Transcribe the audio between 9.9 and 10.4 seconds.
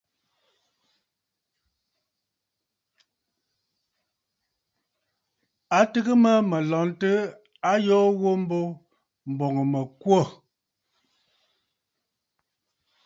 kwô.